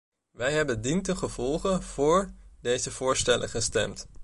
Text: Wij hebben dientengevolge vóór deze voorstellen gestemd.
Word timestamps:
Wij 0.31 0.53
hebben 0.53 0.81
dientengevolge 0.81 1.81
vóór 1.81 2.31
deze 2.61 2.91
voorstellen 2.91 3.49
gestemd. 3.49 4.07